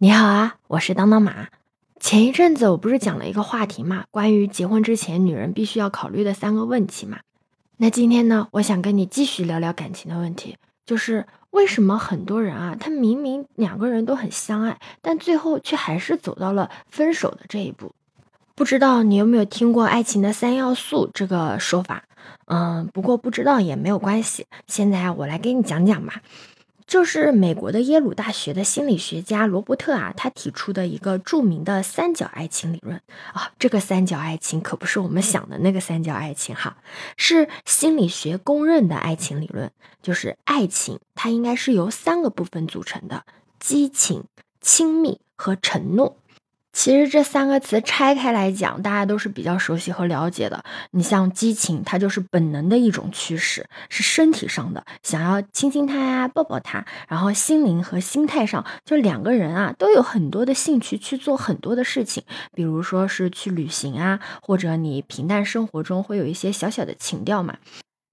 [0.00, 1.48] 你好啊，我是当当马。
[1.98, 7.18] 前一阵子我不是讲了一个话题嘛，关于结婚之前女人必须要考虑的三个问题嘛。
[7.78, 10.56] 那今天呢，我想跟你继续聊聊感情的问题，
[10.86, 17.92] 就是为什么很多人啊，他明明两个人都很相爱，但最后却还是走到了分手的这一步。
[18.54, 22.04] 不知道你有没有听过爱情的三要素这个说法？
[22.46, 26.22] 嗯，不过不知道也没有关系，现在我来给你讲讲吧。
[26.88, 33.00] 就是美国的耶鲁大学的心理学家罗伯特啊，他提出的一个著名的三角爱情理论
[33.34, 33.52] 啊。
[33.58, 36.78] 这个三角爱情可不是我们想的那个三角爱情哈，
[37.18, 39.70] 是心理学公认的爱情理论。
[40.00, 43.26] 就是爱情它应该是由三个部分组成的：
[43.60, 44.24] 激情、
[44.62, 46.16] 亲密和承诺。
[46.72, 50.62] 其实这三个词拆开来讲，大家都是比较熟悉和了解的。
[50.92, 56.86] 你像激情，它就是本能的一种驱使，是身体上的，想要亲亲他呀，抱抱他。
[57.08, 62.22] 然后心灵和心态上，就两个人啊，都有很多的兴趣去做很多的事情，
[62.52, 67.56] 比如说是去旅行啊，或者你平淡生活中会有一些小小的情调嘛。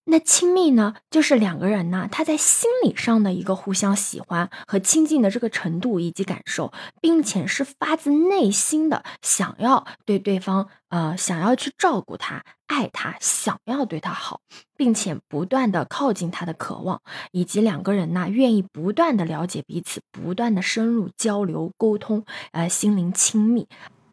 [0.08, 14.42] 那亲密呢，就是两个人呢，他在心理上的一个互相喜欢和亲近的这个程度以及感受，并且是发自内心的想要对对方，呃，想要去照顾他、爱他，想要对他好，
[14.78, 23.68] 并且不断的靠近他的渴望，以及两个人呢愿意不断的了解彼此，不断的深入交流沟通，呃，心灵亲密，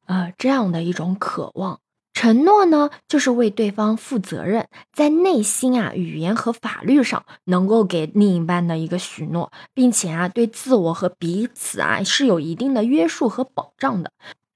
[0.07, 1.81] 呃，这样的一种渴望。
[2.23, 14.13] 承诺呢，就是为对方负责任，在内心啊、语言和法律上能够给另一半的一个许诺，并且啊，对自我和彼此啊是有一定的约束和保障的。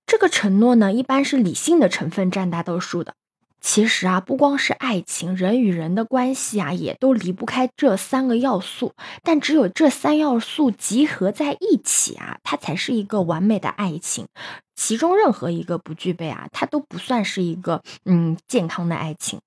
[0.07, 3.15] 这个承诺呢，一般是理性的成分占大多数的。
[3.69, 8.93] 其实啊，不光是爱情，人与人的关系啊，也都离不开这三个要素。
[9.25, 14.29] 但只有这三要素集合在一起啊，它才是一个完美的爱情。
[14.77, 19.41] 其中任何一个不具备啊，它都不算是一个嗯健康的爱情。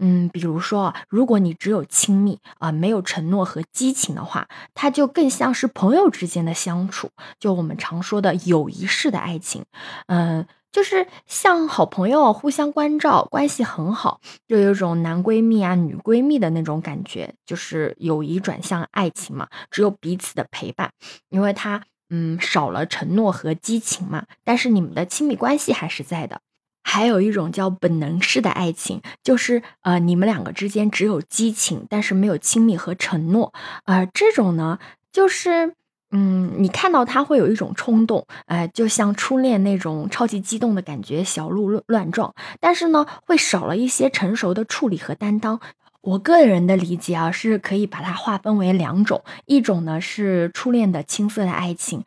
[0.00, 9.64] 嗯，比如说，如果你只有亲密啊，没有承诺和激情的话，它就更像是朋友之间的相处，就我们常说的友谊式的爱情。
[10.08, 10.44] 嗯。
[10.72, 19.48] 就是像好朋友互相关照，关系很好，就有一种男闺蜜啊、女闺蜜的那种感觉，就是友谊转向爱情嘛。
[19.70, 20.92] 只有彼此的陪伴，
[21.28, 26.40] 因为他嗯少了承诺和激情嘛，但是你们的亲密关系还是在的。
[26.84, 33.52] 还有一种叫本能式的爱情，就是呃你们两个之间只有激情，但是没有亲密和承诺。
[33.86, 34.78] 呃，这种呢
[35.12, 35.74] 就是。
[36.12, 42.34] 嗯，你看到他会有一种冲动，哎，就像初恋那种超级激动的感觉，小鹿乱乱撞。
[42.58, 45.60] 但是呢，会少了一些成熟的处理和担当。
[46.02, 52.02] 我个人的理解啊，是可以把它划分为两种，一种呢是初恋的青涩的爱情，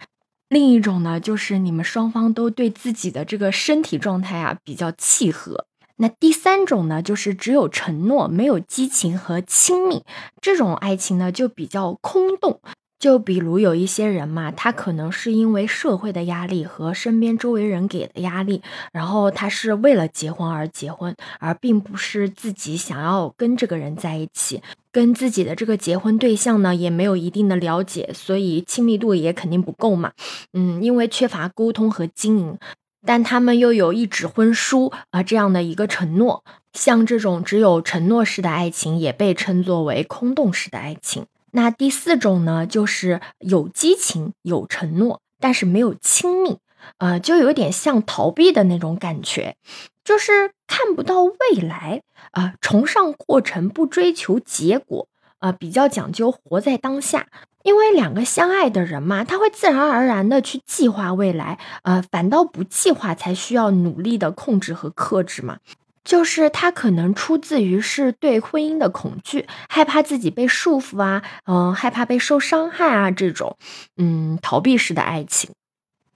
[0.50, 5.66] 另一种呢就是你们双方都对自己的这个身体状态啊比较契合。
[5.98, 10.04] 那第三种呢，就是只有承诺，没有激情和亲密，
[10.42, 12.60] 这种爱情呢就比较空洞。
[13.04, 18.62] 就比如有一些人嘛，他可能是因为社会的压力和身边周围人给的压力，
[18.94, 30.14] 然后他是为了结婚而结婚，而并不是自己想要跟这个人在一起，跟自己的这个结婚对象呢也没有一定的了解，所以亲密度也肯定不够嘛。
[30.54, 32.58] 嗯，因为缺乏沟通和经营，
[33.06, 41.26] 但他们又有一纸婚书啊这样的一个承诺，像这种只有承诺式的爱情，也被称作为空洞式的爱情。
[41.56, 46.58] 那第四种呢，就是有激情、有承诺，但是没有亲密，
[46.98, 49.56] 呃，就有点像逃避的那种感觉，
[50.04, 57.28] 就是看不到未来啊，崇尚过程，不追求结果，啊，比较讲究活在当下。
[57.62, 65.60] 因为两个相爱的人嘛，他会自然而然的去计划未来，呃，反倒不计划才需要努力的控制和克制嘛。
[66.04, 73.58] 就是他可能出自于是对婚姻的恐惧，害怕自己被束缚啊，嗯，害怕被受伤害啊，这种，
[73.98, 75.52] 嗯，逃避式的爱情。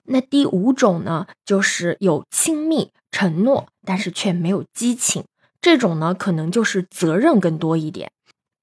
[0.03, 5.23] 那第五种呢，就是有亲密承诺，但是却没有激情，
[5.61, 8.11] 这种呢，可能就是责任更多一点。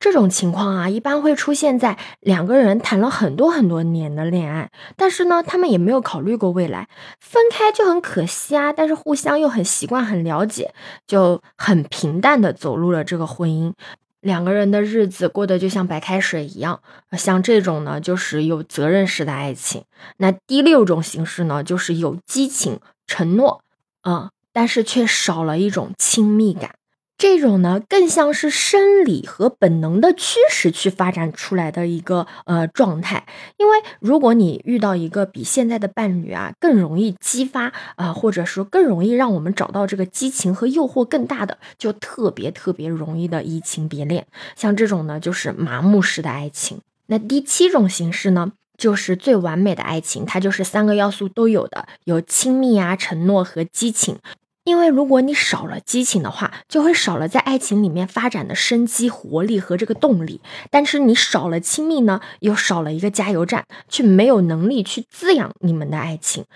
[0.04, 6.90] 这种情况啊，一般会出现在两个人谈了很多很多年的恋爱，但是呢，他们也没有考虑过未来，
[7.20, 8.70] 分开就很可惜啊。
[8.70, 10.74] 但是互相又很习惯、很了解，
[11.06, 13.72] 就很平淡的走入了这个婚姻，
[14.20, 16.82] 两个人的日子过得就像白开水一样。
[17.12, 19.84] 像这种呢，就是有责任式的爱情。
[20.18, 23.62] 那第六种形式呢，就是有激情、承诺，
[24.02, 26.74] 嗯，但是却少了一种亲密感。
[27.16, 33.24] 这种呢，更像是生理和本能的驱使去发展出来的一个呃状态。
[33.56, 44.26] 因为如果你遇到一个比现在的伴侣啊更容易激发啊，或者说更容易让我们找到这个激情和诱惑更大的，就特别特别容易的移情别恋。
[44.56, 46.80] 像这种呢，就是麻木式的爱情。
[47.06, 54.18] 那第七种形式呢，就是最完美的爱情，它就是三个要素都有的，有亲密啊、承诺和激情。
[54.64, 60.40] 因为如果你少了激情的话，就会少了在爱情里面发展的生机、活力和这个动力。
[60.70, 66.46] 但是你少了亲密呢，又少了一个加油站，却没有能力去滋养你们的爱情。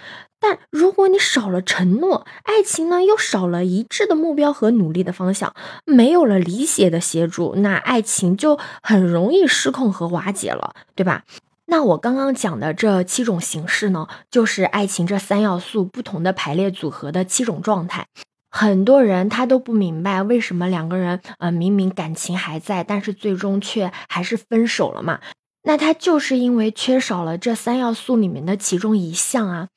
[0.41, 5.53] 但如果你少了承诺，爱情呢又少了一致的目标和努力的方向，
[5.85, 11.25] 没有了理解的协助，那爱情就很容易失控和瓦解了，对吧？
[11.71, 18.07] 那我刚刚讲的这七种形式呢，就是爱情这三要素不同的排列组合的七种状态。
[18.51, 25.21] 很多人他都不明白为什么两个人，呃，明明感情还在，但是最终却还是分手了嘛？
[25.65, 29.69] 那他就是因为缺少了这三要素里面的其中一项啊。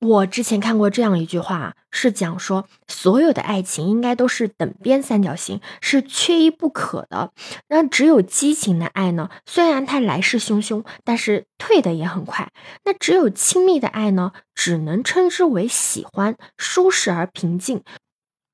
[0.00, 7.32] 我之前看过这样一句话，是讲说所有的爱情应该都是等边三角形，是缺一不可的。
[7.68, 12.50] 那只有激情的爱呢，虽然它来势汹汹，但是退的也很快。
[12.84, 17.82] 那只有亲密的爱呢，只能称之为喜欢，舒适而平静。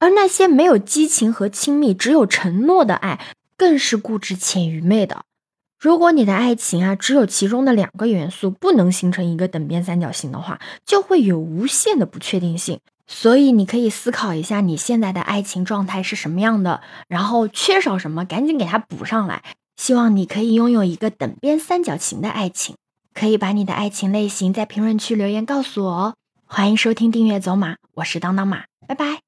[0.01, 3.25] 而那些没有激情和亲密，只有承诺的爱，
[3.57, 5.23] 更是固执且愚昧的。
[5.87, 12.81] 如果你的爱情啊只有其中的两个元素不能形成一个等边三角形的话，就会有无限的不确定性。
[13.07, 19.45] 所以你可以思考一下你现在的爱情状态是什么样的，然后缺少什么，赶紧给它补上来。
[19.77, 22.75] 希望你可以拥有一个等边三角形的爱情。
[23.15, 26.15] 可以把你的爱情类型在评论区留言告诉我哦。
[26.47, 29.26] 欢迎收听订阅走马，我是当当马，拜拜。